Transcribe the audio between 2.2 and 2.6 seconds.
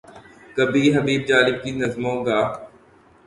گا۔